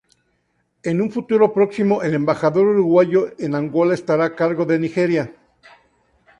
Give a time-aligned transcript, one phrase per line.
[0.81, 5.31] En un futuro próximo, el embajador uruguayo en Angola estará a cargo de Nigeria.